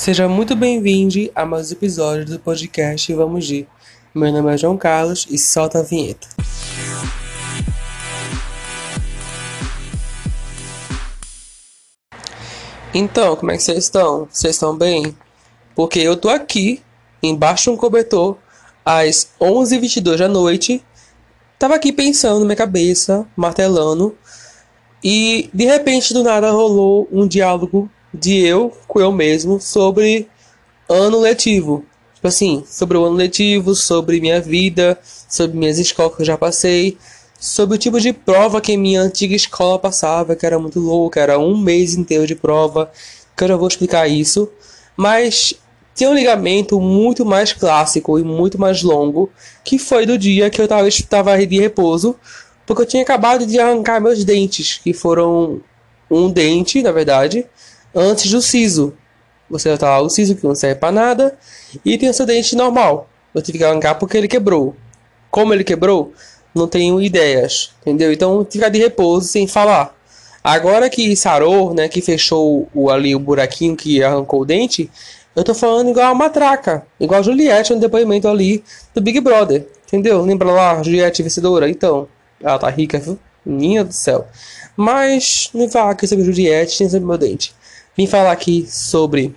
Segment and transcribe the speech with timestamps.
[0.00, 3.68] Seja muito bem-vindo a mais um episódio do podcast Vamos de.
[4.14, 6.26] Meu nome é João Carlos e solta a vinheta.
[12.94, 14.26] Então, como é que vocês estão?
[14.30, 15.14] Vocês estão bem?
[15.74, 16.82] Porque eu tô aqui,
[17.22, 18.38] embaixo de um cobertor,
[18.82, 20.82] às 11h22 da noite.
[21.58, 24.16] Tava aqui pensando na minha cabeça, martelando.
[25.04, 30.28] E de repente, do nada, rolou um diálogo de eu com eu mesmo sobre
[30.88, 31.84] ano letivo.
[32.14, 36.36] Tipo assim, sobre o ano letivo, sobre minha vida, sobre minhas escolas que eu já
[36.36, 36.98] passei,
[37.38, 41.38] sobre o tipo de prova que minha antiga escola passava, que era muito louca, era
[41.38, 42.90] um mês inteiro de prova,
[43.34, 44.50] que eu já vou explicar isso.
[44.94, 45.54] Mas
[45.94, 49.30] tem um ligamento muito mais clássico e muito mais longo,
[49.64, 52.16] que foi do dia que eu estava de repouso,
[52.66, 55.62] porque eu tinha acabado de arrancar meus dentes, que foram
[56.10, 57.46] um dente, na verdade,
[57.94, 58.94] antes do siso.
[59.48, 61.38] Você tá lá o siso que não serve para nada,
[61.84, 63.08] e tem o seu dente normal.
[63.42, 64.76] Tive que arrancar porque ele quebrou.
[65.30, 66.12] Como ele quebrou?
[66.54, 68.12] Não tenho ideias, entendeu?
[68.12, 69.94] Então ficar de repouso sem falar.
[70.42, 74.90] Agora que sarou, né, que fechou o, ali o buraquinho que arrancou o dente,
[75.36, 79.66] eu tô falando igual a matraca, igual a Juliette no depoimento ali do Big Brother,
[79.86, 80.22] entendeu?
[80.22, 81.68] Lembra lá, Juliette vencedora?
[81.68, 82.08] Então,
[82.42, 83.18] ela tá rica, viu?
[83.44, 84.26] Minha do céu.
[84.76, 87.54] Mas, não vai aqui sobre Juliette, nem sobre meu dente.
[88.00, 89.34] Vim falar aqui sobre.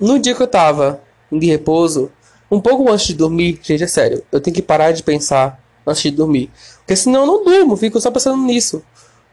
[0.00, 0.98] No dia que eu tava
[1.30, 2.10] de repouso,
[2.50, 6.04] um pouco antes de dormir, gente, é sério, eu tenho que parar de pensar antes
[6.04, 6.50] de dormir.
[6.78, 8.82] Porque senão eu não durmo, fico só pensando nisso.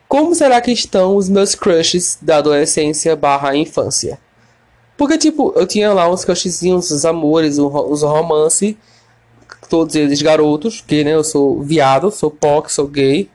[0.10, 4.20] Como será que estão os meus crushes da adolescência barra infância?
[4.98, 8.78] Porque, tipo, eu tinha lá uns crushzinhos, uns amores, uns romance,
[9.70, 13.30] todos eles garotos, que, né, eu sou viado, sou POC, sou gay,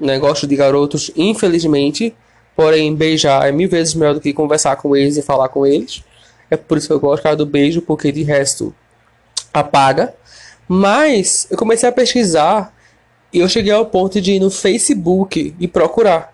[0.00, 2.14] né, gosto de garotos, infelizmente,
[2.56, 6.02] porém, beijar é mil vezes melhor do que conversar com eles e falar com eles.
[6.50, 8.74] É por isso que eu gosto do beijo, porque de resto
[9.52, 10.14] apaga.
[10.68, 12.74] Mas eu comecei a pesquisar
[13.32, 16.32] e eu cheguei ao ponto de ir no Facebook e procurar.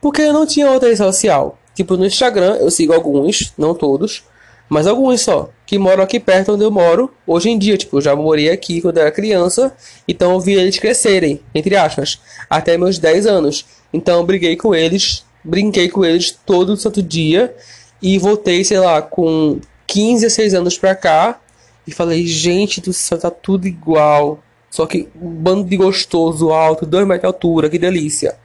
[0.00, 1.58] Porque eu não tinha outra rede social.
[1.74, 4.24] Tipo, no Instagram eu sigo alguns, não todos,
[4.68, 7.12] mas alguns só, que moram aqui perto onde eu moro.
[7.26, 9.72] Hoje em dia, tipo, eu já morei aqui quando eu era criança,
[10.06, 13.64] então eu vi eles crescerem, entre aspas, até meus 10 anos.
[13.92, 17.54] Então eu briguei com eles, brinquei com eles todo santo dia
[18.00, 21.40] e voltei, sei lá, com 15 a 6 anos pra cá
[21.86, 24.38] e falei, gente do céu, tá tudo igual.
[24.70, 28.36] Só que um bando de gostoso alto, 2 metros de altura, que delícia.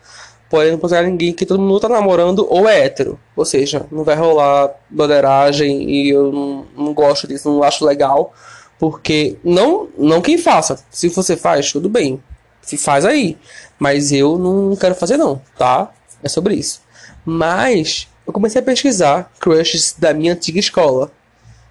[0.50, 3.20] Porém, não pode ninguém que todo mundo tá namorando ou é hétero.
[3.36, 8.32] Ou seja, não vai rolar broderagem e eu não, não gosto disso, não acho legal.
[8.78, 10.80] Porque não, não quem faça.
[10.92, 12.22] Se você faz, tudo bem.
[12.62, 13.36] Se faz aí.
[13.80, 15.92] Mas eu não quero fazer não, tá?
[16.24, 16.82] É sobre isso.
[17.26, 21.12] Mas eu comecei a pesquisar crushes da minha antiga escola.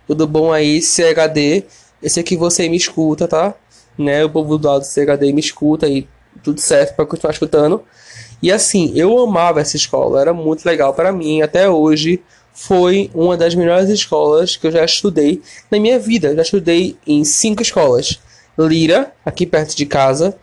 [0.07, 1.65] Tudo bom aí, CHD?
[2.03, 3.55] Esse aqui você me escuta, tá?
[3.97, 4.25] Né?
[4.25, 6.07] O povo do lado do CHD me escuta e
[6.43, 7.83] tudo certo para continuar escutando.
[8.43, 11.43] E assim, eu amava essa escola, era muito legal para mim.
[11.43, 12.21] Até hoje
[12.53, 15.41] foi uma das melhores escolas que eu já estudei
[15.71, 16.29] na minha vida.
[16.29, 18.19] Eu já estudei em cinco escolas:
[18.59, 20.37] Lira, aqui perto de casa,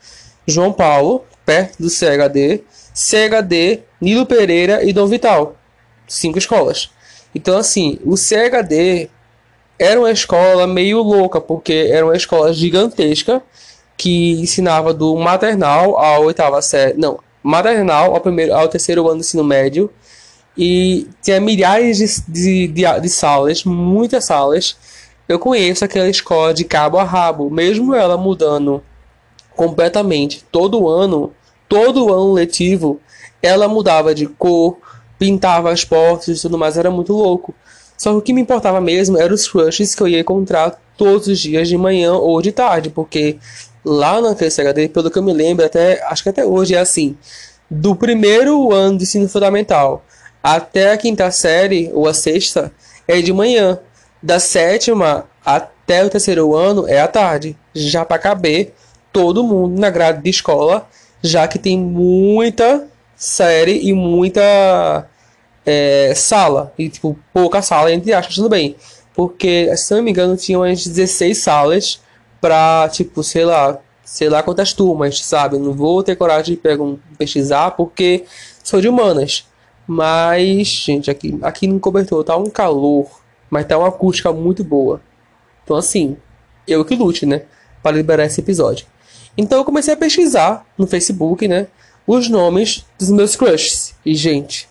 [0.48, 5.56] João Paulo, perto do CHD, CHD, Nilo Pereira e Dom Vital.
[6.08, 6.90] Cinco escolas.
[7.34, 9.10] Então, assim, o CHD
[9.78, 13.42] era uma escola meio louca, porque era uma escola gigantesca
[13.96, 16.98] que ensinava do maternal à oitava série.
[16.98, 19.92] Não, maternal ao, primeiro, ao terceiro ano do ensino médio.
[20.58, 24.76] E tinha milhares de, de, de, de salas, muitas salas.
[25.28, 28.84] Eu conheço aquela escola de cabo a rabo, mesmo ela mudando
[29.56, 31.34] completamente todo ano,
[31.68, 33.00] todo ano letivo,
[33.42, 34.78] ela mudava de cor,
[35.18, 37.54] pintava as portas e tudo mais, era muito louco.
[37.98, 41.28] Só que o que me importava mesmo eram os crushes que eu ia encontrar todos
[41.28, 43.38] os dias de manhã ou de tarde, porque
[43.84, 47.18] lá na TCHD, pelo que eu me lembro, até acho que até hoje é assim,
[47.70, 50.04] do primeiro ano de ensino fundamental
[50.44, 52.72] até a quinta série ou a sexta
[53.08, 53.80] é de manhã,
[54.22, 58.74] da sétima até o terceiro ano é à tarde, já para caber
[59.12, 60.88] todo mundo na grade de escola,
[61.22, 62.88] já que tem muita
[63.20, 65.06] série e muita
[65.66, 66.74] é, sala.
[66.80, 68.78] E, tipo, pouca sala, entre aspas, tudo bem.
[69.14, 72.02] Porque, se não me engano, tinham umas 16 salas
[72.40, 75.58] pra, tipo, sei lá, sei lá quantas turmas, sabe?
[75.58, 78.24] Não vou ter coragem de pesquisar porque
[78.64, 79.46] sou de humanas.
[79.86, 83.10] Mas, gente, aqui, aqui no cobertor tá um calor,
[83.50, 85.02] mas tá uma acústica muito boa.
[85.64, 86.16] Então, assim,
[86.68, 87.44] eu que lute, né?
[87.84, 88.86] Para liberar esse episódio.
[89.38, 91.68] Então, eu comecei a pesquisar no Facebook, né?
[92.12, 93.94] Os nomes dos meus crushes.
[94.04, 94.68] E, gente,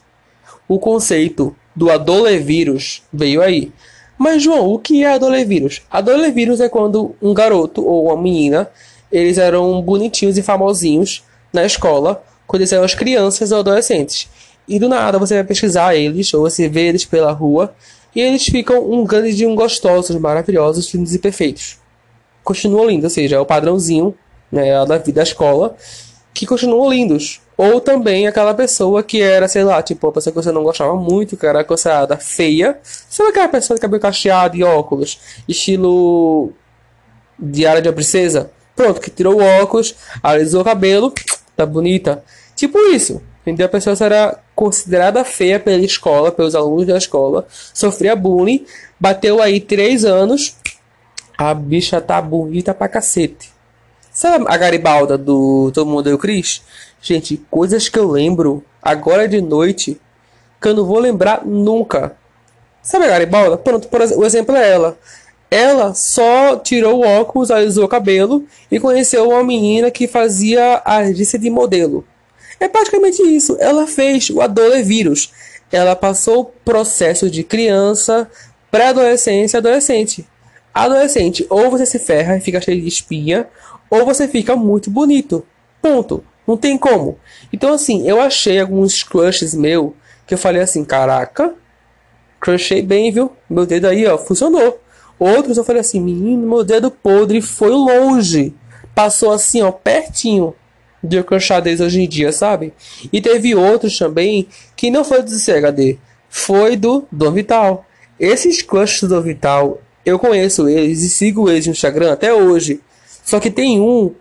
[0.66, 3.70] o conceito do adolevírus veio aí.
[4.18, 5.82] Mas, João, o que é adolevírus?
[5.88, 8.68] Adolevírus é quando um garoto ou uma menina,
[9.12, 14.28] eles eram bonitinhos e famosinhos na escola, quando eles eram as crianças ou adolescentes.
[14.66, 17.72] E do nada você vai pesquisar eles, ou você vê eles pela rua,
[18.16, 21.78] e eles ficam um grande de um gostosos, maravilhosos, lindos e perfeitos.
[22.42, 24.12] Continua lindo, ou seja, é o padrãozinho
[24.50, 25.76] né, da vida da escola,
[26.38, 27.40] que continuam lindos.
[27.56, 30.94] Ou também aquela pessoa que era, sei lá, tipo, a pessoa que você não gostava
[30.94, 32.78] muito, que era considerada feia.
[32.84, 35.18] Sabe aquela pessoa de cabelo cacheado e óculos?
[35.48, 36.52] Estilo.
[37.36, 38.52] Diária de uma princesa?
[38.76, 41.12] Pronto, que tirou o óculos, alisou o cabelo,
[41.56, 42.22] tá bonita.
[42.54, 43.20] Tipo isso.
[43.42, 43.66] Entendeu?
[43.66, 48.64] A pessoa era considerada feia pela escola, pelos alunos da escola, sofria bullying,
[49.00, 50.56] bateu aí três anos,
[51.36, 53.57] a bicha tá bonita pra cacete.
[54.18, 56.60] Sabe a Garibalda do Todo Mundo o Cris?
[57.00, 59.96] Gente, coisas que eu lembro agora de noite
[60.60, 62.16] que eu não vou lembrar nunca.
[62.82, 63.56] Sabe a Garibalda?
[63.56, 64.98] Pronto, por o exemplo é ela.
[65.48, 71.38] Ela só tirou o óculos, alisou o cabelo e conheceu uma menina que fazia agência
[71.38, 72.04] de modelo.
[72.58, 73.56] É praticamente isso.
[73.60, 75.30] Ela fez o adolevírus.
[75.70, 78.28] Ela passou o processo de criança,
[78.68, 80.26] pré-adolescência, adolescente.
[80.74, 83.48] Adolescente, ou você se ferra e fica cheio de espinha,
[83.90, 85.44] ou você fica muito bonito.
[85.80, 86.24] Ponto.
[86.46, 87.18] Não tem como.
[87.52, 89.94] Então, assim, eu achei alguns crushes meu
[90.26, 91.54] que eu falei assim: caraca,
[92.40, 93.32] crushei bem, viu?
[93.48, 94.80] Meu dedo aí, ó, funcionou.
[95.18, 98.54] Outros eu falei assim: menino, meu dedo podre foi longe.
[98.94, 100.54] Passou assim, ó, pertinho
[101.02, 102.72] de eu crushar deles hoje em dia, sabe?
[103.12, 105.98] E teve outros também que não foi do CHD,
[106.28, 107.84] foi do Dom Vital.
[108.18, 112.80] Esses crushes do Dom Vital, eu conheço eles e sigo eles no Instagram até hoje.
[113.28, 114.14] Só que tem um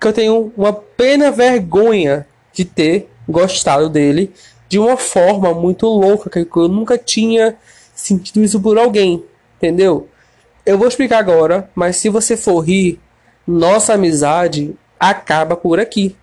[0.00, 4.32] que eu tenho uma pena vergonha de ter gostado dele
[4.68, 7.56] de uma forma muito louca, que eu nunca tinha
[7.94, 9.22] sentido isso por alguém,
[9.56, 10.08] entendeu?
[10.66, 12.98] Eu vou explicar agora, mas se você for rir,
[13.46, 16.16] nossa amizade acaba por aqui.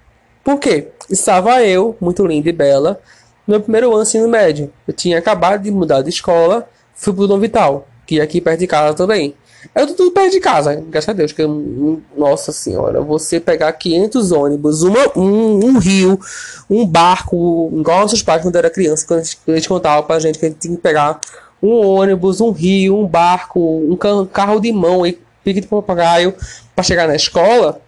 [0.43, 0.89] Por quê?
[1.09, 2.99] Estava eu, muito linda e bela,
[3.47, 4.69] no meu primeiro ano ensino médio.
[4.85, 8.59] Eu tinha acabado de mudar de escola, fui pro Dom Vital, que é aqui perto
[8.59, 9.35] de casa também.
[9.75, 11.31] É tudo perto de casa, graças a Deus.
[11.33, 11.43] Que,
[12.15, 16.19] nossa senhora, você pegar 500 ônibus, uma, um, um rio,
[16.69, 20.03] um barco, igual nossos pais quando era criança, quando a gente, quando a gente contava
[20.03, 21.19] pra gente que a gente tinha que pegar
[21.61, 26.33] um ônibus, um rio, um barco, um carro de mão e pique de papagaio
[26.75, 27.81] para chegar na escola,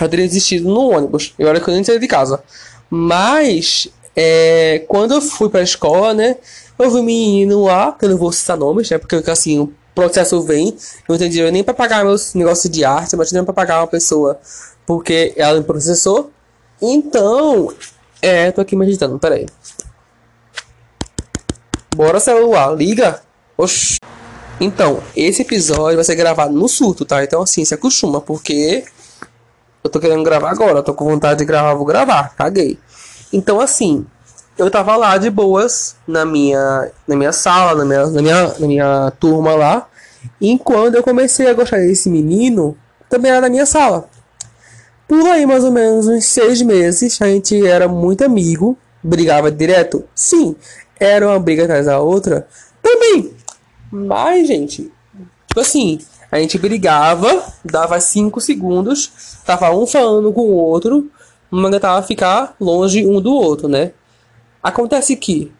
[0.00, 1.34] eu teria desistido no ônibus.
[1.38, 2.42] E olha que eu nem saí de casa.
[2.90, 6.36] Mas, é, quando eu fui pra escola, né,
[6.78, 10.42] eu vi um menino lá, que eu não vou citar nomes, né, porque assim, processo
[10.42, 10.76] vem,
[11.08, 13.86] não tem dinheiro nem para pagar meus negócios de arte, mas nem para pagar uma
[13.86, 14.38] pessoa
[14.86, 16.30] porque ela me processou.
[16.80, 17.72] Então,
[18.22, 19.46] é, tô aqui meditando, peraí.
[21.94, 23.20] Bora celular, liga.
[23.56, 23.98] Oxi.
[24.60, 27.24] Então, esse episódio vai ser gravado no surto, tá?
[27.24, 28.84] Então, assim, se acostuma, porque
[29.82, 32.78] eu tô querendo gravar agora, tô com vontade de gravar, vou gravar, caguei.
[33.32, 34.06] Então, assim,
[34.58, 38.66] eu tava lá de boas na minha, na minha sala, na minha, na minha, na
[38.66, 39.88] minha turma lá.
[40.40, 42.76] E quando eu comecei a gostar desse menino,
[43.08, 44.08] também era da minha sala.
[45.06, 50.04] Por aí, mais ou menos, uns seis meses, a gente era muito amigo, brigava direto.
[50.14, 50.56] Sim,
[50.98, 52.48] era uma briga atrás da outra.
[52.82, 53.32] Também.
[53.90, 54.90] Mas, gente,
[55.46, 56.00] tipo assim,
[56.30, 61.08] a gente brigava, dava cinco segundos, tava um falando com o outro,
[61.50, 63.92] mas tentava ficar longe um do outro, né?
[64.66, 65.52] Acontece que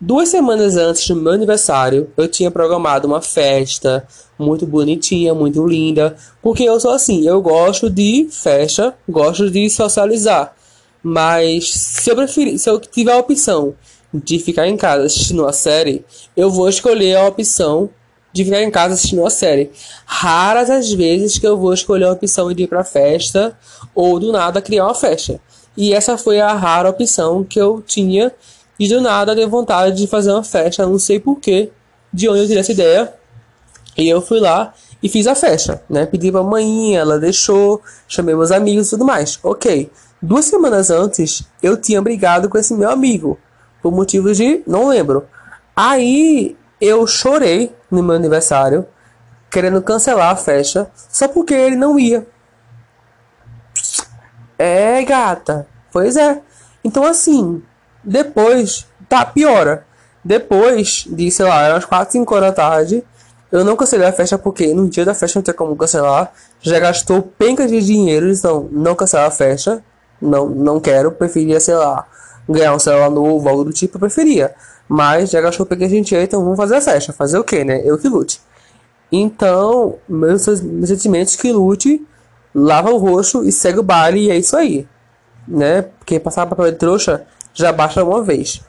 [0.00, 4.06] duas semanas antes do meu aniversário, eu tinha programado uma festa
[4.38, 10.54] muito bonitinha, muito linda, porque eu sou assim, eu gosto de festa, gosto de socializar.
[11.02, 13.74] Mas se eu preferir, se eu tiver a opção
[14.14, 16.04] de ficar em casa assistindo uma série,
[16.36, 17.90] eu vou escolher a opção
[18.32, 19.72] de ficar em casa assistindo uma série.
[20.06, 23.58] Raras as vezes que eu vou escolher a opção de ir pra festa
[23.92, 25.40] ou do nada criar uma festa.
[25.76, 28.32] E essa foi a rara opção que eu tinha.
[28.78, 31.70] E do nada dei vontade de fazer uma festa, não sei porquê,
[32.12, 33.12] de onde eu tirei essa ideia.
[33.96, 36.06] E eu fui lá e fiz a festa, né?
[36.06, 39.38] Pedi pra mãe, ela deixou, chamei meus amigos e tudo mais.
[39.42, 39.90] Ok.
[40.20, 43.38] Duas semanas antes, eu tinha brigado com esse meu amigo.
[43.82, 44.62] Por motivos de.
[44.66, 45.26] não lembro.
[45.74, 48.86] Aí eu chorei no meu aniversário,
[49.50, 52.26] querendo cancelar a festa, só porque ele não ia.
[54.62, 55.66] É, gata.
[55.90, 56.40] Pois é.
[56.84, 57.60] Então, assim,
[58.04, 59.84] depois, tá, piora.
[60.24, 63.02] Depois de, sei lá, umas 4, 5 horas da tarde,
[63.50, 66.32] eu não cancelei a festa porque no dia da festa não tinha como cancelar.
[66.60, 69.82] Já gastou pencas de dinheiro, então não cancelar a festa.
[70.20, 71.10] Não, não quero.
[71.10, 72.06] Preferia, sei lá,
[72.48, 74.54] ganhar um celular novo, algo do tipo, eu preferia.
[74.88, 77.12] Mas já gastou pencas de dinheiro, então vamos fazer a festa.
[77.12, 77.82] Fazer o que, né?
[77.84, 78.40] Eu que lute.
[79.10, 82.06] Então, meus, meus sentimentos que lute,
[82.54, 84.86] lava o rosto e segue o baile e é isso aí.
[85.46, 85.82] Né?
[85.82, 88.62] Porque passar papel de trouxa já basta uma vez.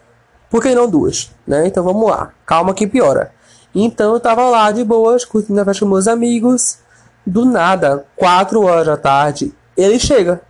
[0.50, 1.32] Por que não duas?
[1.48, 1.68] Né?
[1.68, 2.32] Então vamos lá.
[2.46, 3.32] Calma que piora.
[3.74, 6.78] Então eu tava lá de boas, curtindo a festa com meus amigos.
[7.26, 10.42] Do nada, 4 horas da tarde, ele chega.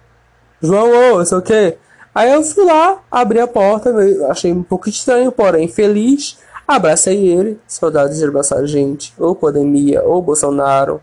[0.62, 1.78] João, ô, sei o que.
[2.16, 3.94] Aí eu fui lá, abri a porta,
[4.30, 6.38] achei um pouco estranho, porém feliz.
[6.68, 11.02] Abracei ele, saudades de abraçar gente, ou pandemia, ou Bolsonaro.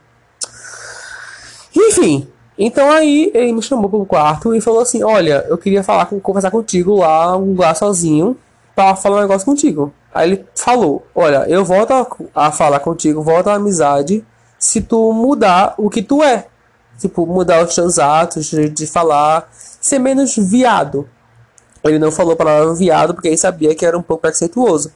[1.74, 6.06] Enfim, então aí ele me chamou pro quarto e falou assim: Olha, eu queria falar
[6.06, 8.36] conversar contigo lá, um lugar sozinho,
[8.74, 9.92] pra falar um negócio contigo.
[10.12, 14.24] Aí ele falou: Olha, eu volto a, a falar contigo, volto à amizade,
[14.58, 16.46] se tu mudar o que tu é.
[16.98, 21.08] Tipo, mudar os teus atos, de, de falar, ser menos viado.
[21.82, 24.92] Ele não falou a palavra viado porque ele sabia que era um pouco preconceituoso.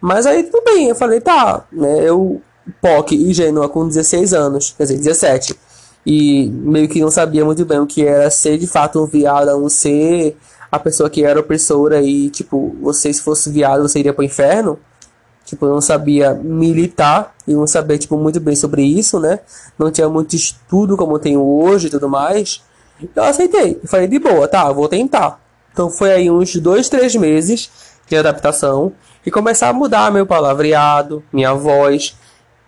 [0.00, 1.98] Mas aí tudo bem, eu falei, tá, né?
[2.04, 2.40] Eu,
[2.80, 5.58] POC Genoa com 16 anos, quer dizer, 17.
[6.10, 9.48] E meio que não sabia muito bem o que era ser de fato um viado,
[9.48, 10.38] não ser
[10.72, 14.78] a pessoa que era opressora e, tipo, você se fosse viado, você iria pro inferno.
[15.44, 19.40] Tipo, eu não sabia militar e não sabia, tipo, muito bem sobre isso, né?
[19.78, 22.62] Não tinha muito estudo como tenho hoje e tudo mais.
[23.14, 23.78] Eu aceitei.
[23.82, 25.38] Eu falei, de boa, tá, vou tentar.
[25.74, 27.70] Então foi aí uns dois, três meses
[28.06, 28.94] de adaptação
[29.26, 32.16] e começar a mudar meu palavreado, minha voz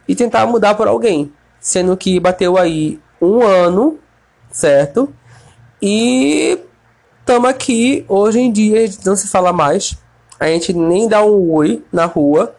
[0.06, 1.32] e tentar mudar por alguém.
[1.58, 3.98] Sendo que bateu aí um ano,
[4.50, 5.12] certo?
[5.80, 6.58] E
[7.20, 8.04] estamos aqui.
[8.08, 9.96] Hoje em dia não se fala mais.
[10.38, 12.54] A gente nem dá um oi na rua.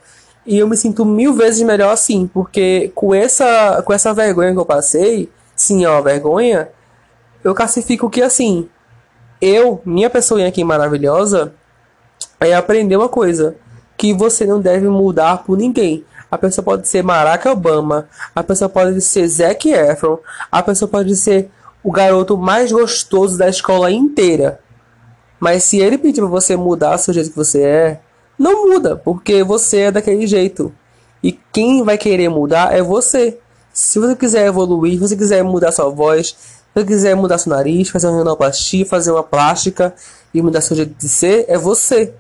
[0.46, 4.58] E eu me sinto mil vezes melhor assim, porque com essa, com essa vergonha que
[4.58, 6.70] eu passei, sim, é uma vergonha,
[7.44, 8.68] eu classifico que assim,
[9.40, 11.54] eu, minha pessoa aqui maravilhosa,
[12.40, 13.56] é aprender uma coisa,
[13.96, 16.04] que você não deve mudar por ninguém.
[16.32, 20.18] A pessoa pode ser Barack Obama, a pessoa pode ser Zac Efron,
[20.50, 21.52] a pessoa pode ser
[21.84, 24.62] o garoto mais gostoso da escola inteira.
[25.40, 28.00] Mas se ele pedir para você mudar o jeito que você é,
[28.38, 30.74] não muda, porque você é daquele jeito.
[31.22, 33.38] E quem vai querer mudar é você.
[33.74, 36.36] Se você quiser evoluir, se você quiser mudar sua voz, se
[36.74, 39.94] você quiser mudar seu nariz, fazer uma renoplastia, fazer uma plástica
[40.34, 42.14] e mudar seu jeito de ser, é você.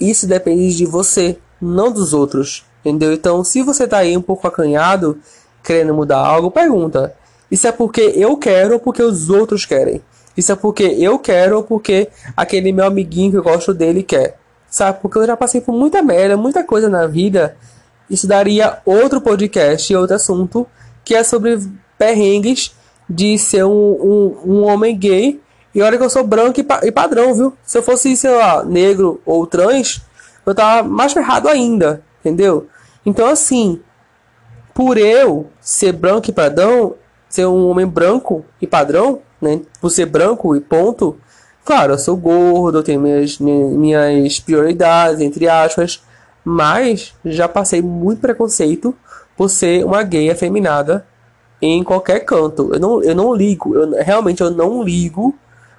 [0.00, 2.64] Isso depende de você, não dos outros.
[2.88, 3.12] Entendeu?
[3.12, 5.18] Então, se você tá aí um pouco acanhado,
[5.62, 7.14] querendo mudar algo, pergunta:
[7.50, 10.02] Isso é porque eu quero ou porque os outros querem?
[10.36, 14.38] Isso é porque eu quero ou porque aquele meu amiguinho que eu gosto dele quer?
[14.70, 14.98] Sabe?
[15.02, 17.56] Porque eu já passei por muita merda, muita coisa na vida.
[18.08, 20.66] Isso daria outro podcast e outro assunto,
[21.04, 21.58] que é sobre
[21.98, 22.74] perrengues
[23.08, 25.40] de ser um, um, um homem gay.
[25.74, 27.52] E olha que eu sou branco e, pa e padrão, viu?
[27.64, 30.00] Se eu fosse, sei lá, negro ou trans,
[30.46, 32.66] eu tava mais ferrado ainda, entendeu?
[33.08, 33.80] Então, assim,
[34.74, 36.94] por eu ser branco e padrão,
[37.26, 39.62] ser um homem branco e padrão, né?
[39.80, 41.16] Por ser branco e ponto,
[41.64, 46.02] claro, eu sou gordo, eu tenho minhas, minhas prioridades, entre aspas,
[46.44, 48.94] mas já passei muito preconceito
[49.34, 51.06] por ser uma gay afeminada
[51.62, 52.74] em qualquer canto.
[52.74, 55.34] Eu não, eu não ligo, eu, realmente eu não ligo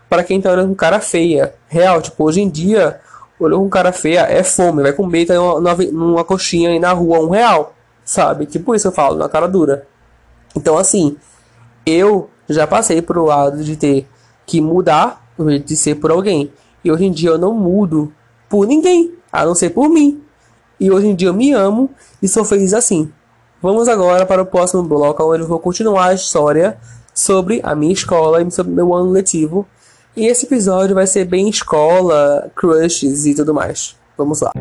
[0.09, 1.53] para quem tá olhando com cara feia.
[1.67, 2.99] Real, tipo, hoje em dia,
[3.39, 7.19] olhou com cara feia é fome, vai comer tá numa, numa coxinha aí na rua
[7.19, 8.45] um real, sabe?
[8.45, 9.87] Tipo isso eu falo, na cara dura.
[10.55, 11.15] Então, assim,
[11.85, 14.07] eu já passei pro lado de ter
[14.45, 16.51] que mudar o jeito de ser por alguém.
[16.83, 18.11] E hoje em dia eu não mudo
[18.49, 20.21] por ninguém, a não ser por mim.
[20.79, 21.89] E hoje em dia eu me amo
[22.21, 23.11] e sou feliz assim.
[23.61, 26.77] Vamos agora para o próximo bloco, onde eu vou continuar a história
[27.13, 29.67] sobre a minha escola e sobre meu ano letivo.
[30.19, 33.95] E esse episódio vai ser bem escola, crushes e tudo mais.
[34.17, 34.51] Vamos lá.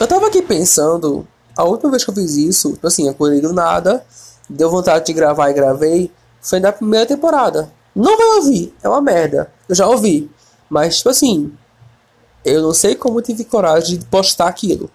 [0.00, 3.52] Eu tava aqui pensando, a última vez que eu fiz isso, tipo assim, acordei do
[3.52, 4.02] nada,
[4.48, 7.70] deu vontade de gravar e gravei, foi na primeira temporada.
[7.94, 9.52] Não vai ouvir, é uma merda.
[9.68, 10.30] Eu já ouvi.
[10.70, 11.52] Mas, tipo assim,
[12.42, 14.88] eu não sei como tive coragem de postar aquilo.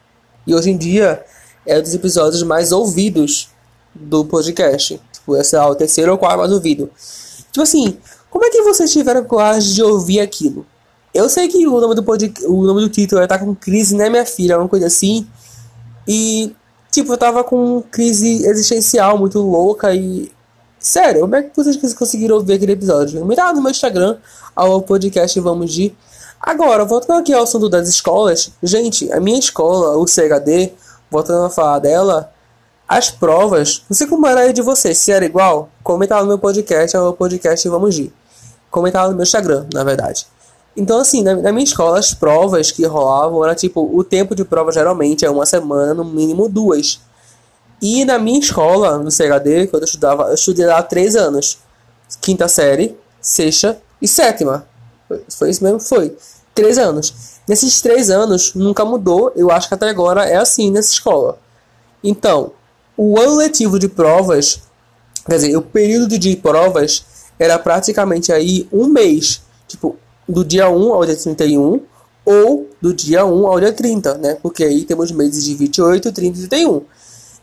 [0.47, 1.23] E hoje em dia
[1.67, 3.51] é um dos episódios mais ouvidos
[3.93, 4.99] do podcast.
[5.21, 6.89] Tipo, esse é o terceiro ou quarto mais ouvido.
[7.51, 7.97] Tipo assim,
[8.29, 10.65] como é que vocês tiveram coragem de ouvir aquilo?
[11.13, 12.33] Eu sei que o nome do, pod...
[12.45, 14.57] o nome do título é Tá com crise, né, minha filha?
[14.57, 15.27] Uma coisa assim.
[16.07, 16.55] E,
[16.89, 20.31] tipo, eu tava com crise existencial muito louca e.
[20.79, 23.23] Sério, como é que vocês conseguiram ouvir aquele episódio?
[23.23, 24.17] Me dá no meu Instagram,
[24.55, 25.93] ao podcast Vamos de.
[26.39, 28.51] Agora, voltando aqui ao assunto das escolas.
[28.63, 30.73] Gente, a minha escola, o CHD,
[31.11, 32.33] voltando a falar dela,
[32.91, 36.93] as provas, sei como era de vocês, se era igual, comenta lá no meu podcast,
[36.93, 38.11] é o podcast Vamos Ir.
[38.69, 40.27] Comenta lá no meu Instagram, na verdade.
[40.75, 44.43] Então, assim, na, na minha escola, as provas que rolavam era tipo: o tempo de
[44.43, 46.99] prova geralmente é uma semana, no mínimo duas.
[47.81, 51.59] E na minha escola, no CHD, quando eu estudava, eu estudei lá três anos:
[52.19, 54.67] quinta série, sexta e sétima.
[55.29, 55.79] Foi isso mesmo?
[55.79, 56.13] Foi.
[56.53, 57.13] Três anos.
[57.47, 59.31] Nesses três anos, nunca mudou.
[59.33, 61.39] Eu acho que até agora é assim nessa escola.
[62.03, 62.51] Então,
[62.97, 64.61] o ano letivo de provas,
[65.25, 67.05] quer dizer, o período de provas
[67.39, 69.41] era praticamente aí um mês.
[69.67, 69.95] Tipo,
[70.27, 71.81] do dia 1 ao dia 31
[72.25, 74.37] ou do dia 1 ao dia 30, né?
[74.41, 76.81] Porque aí temos meses de 28, 30 e 31.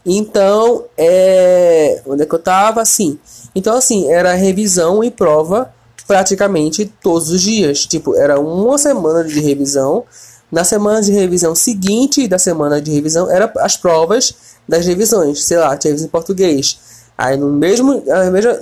[0.06, 2.00] Então, é...
[2.06, 2.80] onde é que eu tava?
[2.80, 3.18] Assim.
[3.54, 5.72] Então, assim, era revisão e prova
[6.06, 7.84] praticamente todos os dias.
[7.84, 10.04] Tipo, era uma semana de revisão.
[10.50, 14.34] Na semana de revisão seguinte da semana de revisão, era as provas
[14.66, 15.44] das revisões.
[15.44, 16.78] Sei lá, tinha em português.
[17.16, 18.02] Aí no mesmo,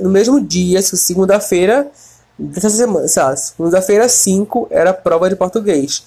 [0.00, 1.86] no mesmo dia, segunda-feira,
[2.38, 6.02] dessa semana, sei lá, segunda-feira 5 era prova de português.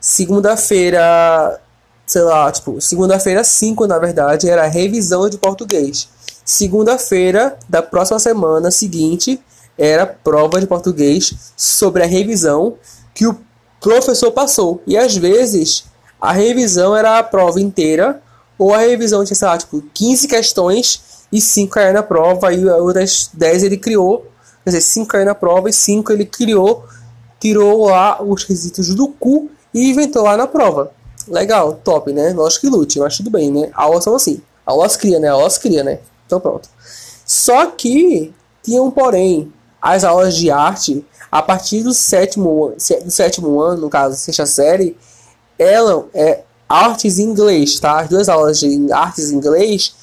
[0.00, 1.60] Segunda-feira,
[2.06, 6.08] sei lá, tipo, segunda-feira 5, na verdade, era revisão de português.
[6.44, 9.40] Segunda-feira da próxima semana seguinte
[9.78, 12.74] era prova de português sobre a revisão
[13.14, 13.38] que o
[13.90, 14.82] professor passou.
[14.86, 15.84] E às vezes
[16.20, 18.20] a revisão era a prova inteira,
[18.58, 22.64] ou a revisão tinha, sei lá, tipo, 15 questões e 5 caíram na prova, e
[22.64, 24.26] outras 10 ele criou
[24.66, 26.84] Quer dizer, 5 caiu na prova e 5 ele criou,
[27.38, 30.90] tirou lá os quesitos do cu e inventou lá na prova.
[31.28, 32.32] Legal, top, né?
[32.32, 33.70] Lógico que lute, mas tudo bem, né?
[33.72, 34.42] Aulas são assim.
[34.66, 35.28] Aulas cria, né?
[35.28, 36.00] Aulas cria, né?
[36.26, 36.68] Então pronto.
[37.24, 39.52] Só que tinha um porém.
[39.80, 41.06] As aulas de arte,
[41.38, 42.74] a partir do sétimo,
[43.04, 44.96] do sétimo ano, no caso, sexta série,
[45.58, 48.00] eram é, artes em inglês, tá?
[48.00, 49.94] As duas aulas de artes em inglês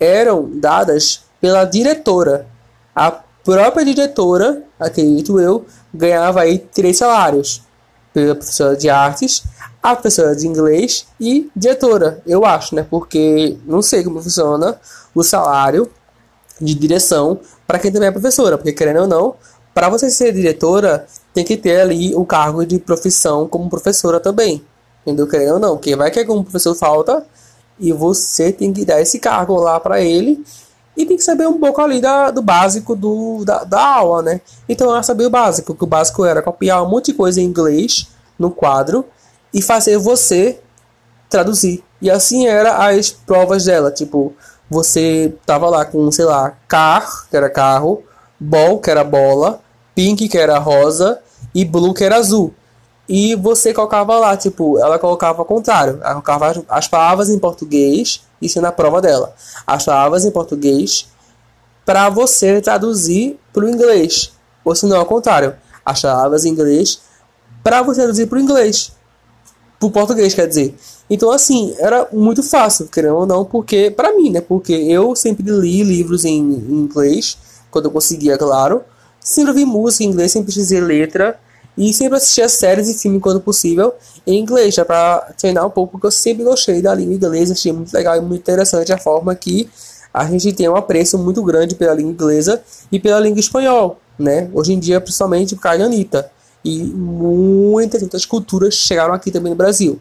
[0.00, 2.46] eram dadas pela diretora.
[2.96, 7.60] A própria diretora, acredito eu, ganhava aí três salários.
[8.14, 9.42] Pela professora de artes,
[9.82, 12.86] a professora de inglês e diretora, eu acho, né?
[12.88, 14.80] Porque não sei como funciona
[15.14, 15.90] o salário
[16.58, 19.34] de direção para quem também é professora, porque querendo ou não,
[19.74, 24.64] para você ser diretora, tem que ter ali o cargo de profissão como professora também.
[25.02, 25.26] Entendeu?
[25.26, 27.24] Querendo ou não, porque vai que algum professor falta
[27.78, 30.44] e você tem que dar esse cargo lá para ele
[30.96, 34.40] e tem que saber um pouco ali da, do básico do, da, da aula, né?
[34.68, 37.44] Então eu sabia o básico, que o básico era copiar um monte de coisa em
[37.44, 39.04] inglês no quadro
[39.54, 40.58] e fazer você
[41.30, 41.84] traduzir.
[42.02, 44.34] E assim era as provas dela, tipo,
[44.68, 48.02] você tava lá com, sei lá, car, que era carro,
[48.38, 49.60] ball, que era bola,
[49.94, 51.20] pink, que era rosa,
[51.54, 52.52] e blue, que era azul.
[53.08, 55.98] E você colocava lá, tipo, ela colocava ao contrário.
[56.02, 59.34] Ela colocava as palavras em português, isso é na prova dela.
[59.66, 61.08] As palavras em português
[61.86, 64.32] para você traduzir para o inglês.
[64.62, 65.54] Ou se não, ao contrário.
[65.84, 67.00] As palavras em inglês
[67.62, 68.92] para você traduzir para o inglês.
[69.80, 70.76] Para o português, quer dizer.
[71.08, 74.42] Então, assim, era muito fácil, querendo ou não, porque, para mim, né?
[74.42, 77.38] Porque eu sempre li livros em, em inglês,
[77.70, 78.82] quando eu conseguia, claro.
[79.20, 81.38] Sempre ouvi música em inglês, sempre dizer letra.
[81.76, 83.94] E sempre assistia séries e filmes quando possível
[84.26, 87.72] em inglês, já para treinar um pouco, porque eu sempre gostei da língua inglesa, achei
[87.72, 89.70] muito legal e muito interessante a forma que
[90.12, 94.50] a gente tem um apreço muito grande pela língua inglesa e pela língua espanhol, né?
[94.52, 96.30] Hoje em dia, principalmente por causa Anitta.
[96.64, 100.00] E muitas outras culturas chegaram aqui também no Brasil.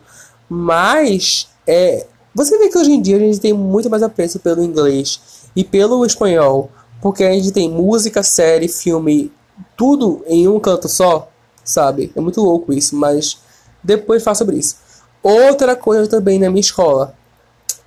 [0.49, 4.63] Mas, é, você vê que hoje em dia a gente tem muito mais apreço pelo
[4.63, 5.21] inglês
[5.56, 9.31] e pelo espanhol, porque a gente tem música, série, filme,
[9.75, 11.29] tudo em um canto só
[11.67, 12.12] sabe?
[12.15, 13.38] É muito louco isso, mas
[13.83, 14.77] depois falo sobre isso.
[15.21, 17.13] Outra coisa também na minha escola.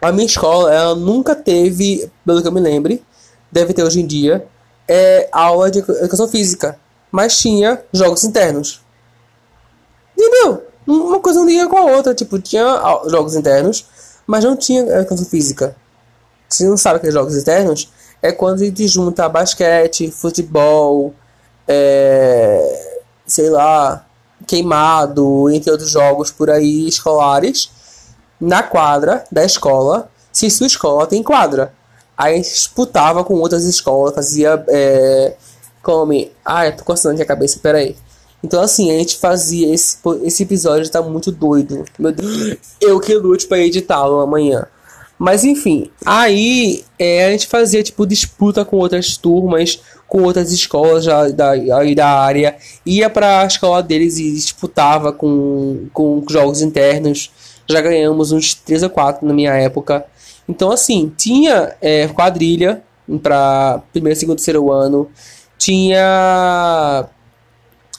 [0.01, 3.03] A minha escola, ela nunca teve, pelo que eu me lembre,
[3.51, 4.47] deve ter hoje em dia,
[4.87, 6.79] é aula de educação física.
[7.11, 8.83] Mas tinha jogos internos.
[10.17, 10.65] Entendeu?
[10.87, 12.15] Uma coisa não ia com a outra.
[12.15, 12.65] Tipo, tinha
[13.09, 13.87] jogos internos,
[14.27, 15.75] mas não tinha educação física.
[16.49, 17.91] Se não sabe que é jogos internos,
[18.23, 21.15] é quando a gente junta basquete, futebol,
[21.67, 22.91] é
[23.31, 24.05] sei lá,
[24.47, 27.71] queimado, entre outros jogos por aí escolares,
[28.41, 31.73] na quadra da escola, se sua escola tem quadra.
[32.17, 34.63] Aí a gente disputava com outras escolas, fazia.
[34.69, 35.37] É,
[35.83, 36.31] come.
[36.45, 37.97] Ai, tô coçando aqui a cabeça, peraí.
[38.43, 39.73] Então, assim, a gente fazia.
[39.73, 41.85] Esse, esse episódio tá muito doido.
[41.99, 42.59] Meu Deus.
[42.81, 44.67] Eu que lute pra editá-lo amanhã.
[45.21, 49.79] Mas enfim, aí é, a gente fazia tipo disputa com outras turmas,
[50.09, 51.55] com outras escolas da,
[51.95, 52.57] da área,
[52.87, 57.31] ia para a escola deles e disputava com, com jogos internos.
[57.69, 60.07] Já ganhamos uns 3 ou 4 na minha época.
[60.49, 62.83] Então, assim, tinha é, quadrilha
[63.23, 65.07] para primeiro, segundo, terceiro ano,
[65.59, 67.05] tinha.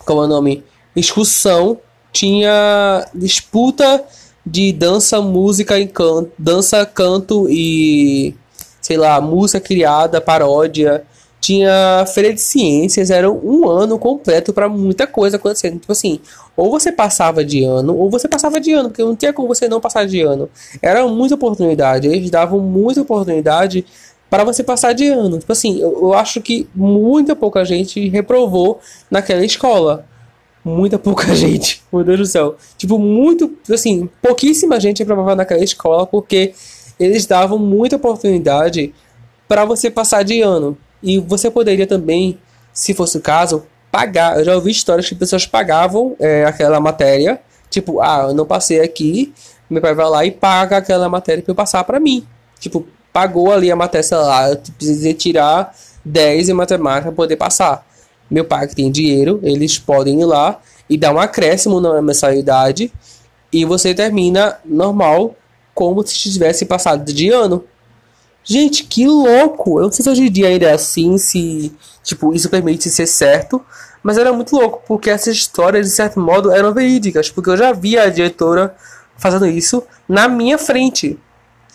[0.03, 0.63] Como é o nome?
[0.95, 1.77] excursão,
[2.11, 4.03] tinha disputa
[4.45, 8.35] de dança, música e canto, dança, canto e
[8.81, 11.03] sei lá, música criada, paródia.
[11.39, 15.79] Tinha feira de ciências, era um ano completo para muita coisa acontecendo.
[15.79, 16.19] Tipo assim,
[16.55, 19.67] ou você passava de ano, ou você passava de ano, porque não tinha como você
[19.67, 20.49] não passar de ano.
[20.81, 23.85] Era muita oportunidade, eles davam muita oportunidade
[24.29, 25.39] para você passar de ano.
[25.39, 30.05] Tipo assim, eu, eu acho que muita pouca gente reprovou naquela escola
[30.63, 31.83] muita pouca gente.
[31.91, 32.55] Meu Deus do céu.
[32.77, 36.53] Tipo, muito, assim, pouquíssima gente reprovava naquela escola porque
[36.99, 38.93] eles davam muita oportunidade
[39.47, 40.77] para você passar de ano.
[41.01, 42.37] E você poderia também,
[42.73, 44.37] se fosse o caso, pagar.
[44.39, 47.41] Eu já ouvi histórias que pessoas pagavam é, aquela matéria.
[47.69, 49.33] Tipo, ah, eu não passei aqui,
[49.69, 52.25] meu pai vai lá e paga aquela matéria para eu passar para mim.
[52.59, 57.37] Tipo, pagou ali a matéria, sei lá, eu precisei tirar 10 em matemática para poder
[57.37, 57.85] passar.
[58.31, 62.91] Meu pai que tem dinheiro, eles podem ir lá e dar um acréscimo na mensalidade
[63.51, 65.35] e você termina normal
[65.75, 67.63] como se tivesse passado de ano.
[68.43, 69.79] Gente, que louco!
[69.79, 71.71] Eu não sei se hoje em dia ainda é assim, se
[72.03, 73.63] tipo, isso permite ser certo,
[74.01, 77.71] mas era muito louco, porque essas histórias, de certo modo, eram verídicas, porque eu já
[77.71, 78.75] via a diretora
[79.17, 81.19] fazendo isso na minha frente.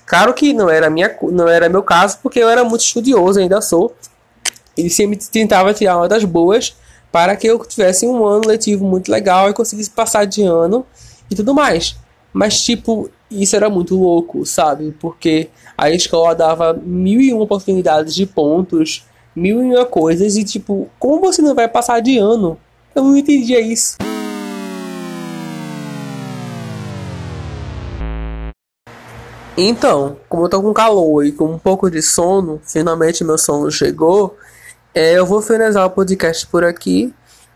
[0.05, 3.61] Claro que não era, minha, não era meu caso, porque eu era muito estudioso, ainda
[3.61, 3.95] sou.
[4.77, 6.77] E sempre tentava tirar uma das boas
[7.11, 10.85] para que eu tivesse um ano letivo muito legal e conseguisse passar de ano
[11.31, 11.97] e tudo mais.
[12.33, 14.95] Mas, tipo, isso era muito louco, sabe?
[15.01, 20.45] Porque a escola dava mil e uma oportunidades de pontos, mil e uma coisas, e
[20.45, 22.59] tipo, como você não vai passar de ano?
[22.95, 23.97] Eu não entendia isso.
[29.59, 33.71] Então, como eu tô com calor e com um pouco de sono, finalmente meu sono
[33.71, 34.37] chegou,
[34.97, 37.13] é, eu vou finalizar o podcast por aqui.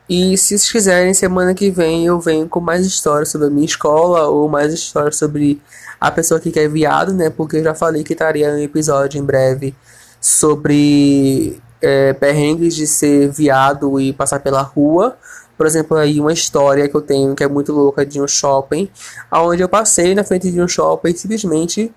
[0.06, 3.64] E se vocês quiserem, semana que vem eu venho com mais histórias sobre a minha
[3.64, 5.58] escola ou mais histórias sobre
[5.98, 7.30] a pessoa que quer viado, né?
[7.30, 9.74] Porque eu já falei que estaria um episódio em breve
[10.20, 15.16] sobre é, perrengues de ser viado e passar pela rua.
[15.56, 18.90] Por exemplo, aí uma história que eu tenho que é muito louca de um shopping,
[19.30, 21.90] aonde eu passei na frente de um shopping simplesmente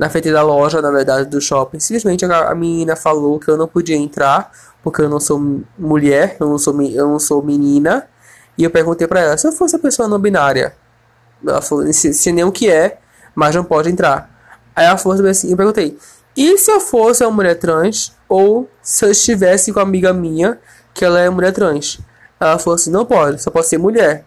[0.00, 1.78] na frente da loja, na verdade, do shopping.
[1.78, 4.50] Simplesmente a, menina falou que eu não podia entrar
[4.82, 5.38] porque eu não sou
[5.78, 8.08] mulher, eu não sou, eu não sou menina.
[8.56, 10.74] E eu perguntei para ela se eu fosse a pessoa não binária.
[11.46, 12.98] Ela falou, se, se nem o que é,
[13.34, 14.30] mas não pode entrar.
[14.74, 15.98] Aí ela falou assim, eu perguntei,
[16.34, 18.16] e se eu fosse uma mulher trans?
[18.26, 20.58] Ou se eu estivesse com uma amiga minha,
[20.94, 22.00] que ela é mulher trans?
[22.40, 24.24] Ela falou assim, não pode, só pode ser mulher.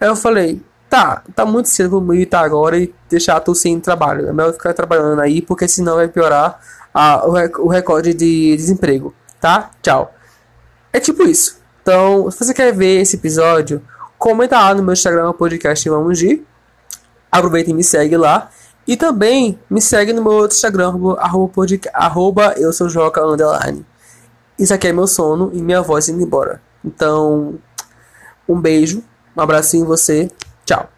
[0.00, 4.28] Aí eu falei, tá, tá muito cedo pra militar agora e deixar tu sem trabalho.
[4.28, 6.60] É melhor ficar trabalhando aí, porque senão vai piorar
[6.92, 9.70] a, o, rec o recorde de desemprego, tá?
[9.80, 10.12] Tchau.
[10.92, 11.60] É tipo isso.
[11.80, 13.80] Então, se você quer ver esse episódio,
[14.18, 16.42] comenta lá no meu Instagram, podcast Vamos de.
[17.30, 18.50] Aproveita e me segue lá.
[18.86, 21.56] E também me segue no meu outro Instagram, arroba,
[21.94, 23.86] arroba eu sou Joca Underline.
[24.58, 26.60] Isso aqui é meu sono e minha voz indo embora.
[26.84, 27.54] Então,
[28.48, 29.04] um beijo,
[29.36, 30.28] um abracinho em você
[30.70, 30.90] Tchau.